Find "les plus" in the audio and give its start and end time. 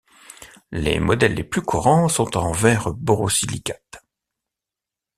1.35-1.61